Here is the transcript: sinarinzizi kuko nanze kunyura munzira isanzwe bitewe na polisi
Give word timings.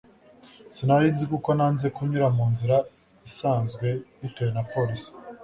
sinarinzizi 0.75 1.25
kuko 1.33 1.49
nanze 1.57 1.87
kunyura 1.95 2.27
munzira 2.37 2.77
isanzwe 3.29 3.87
bitewe 4.19 4.51
na 4.55 4.63
polisi 4.71 5.09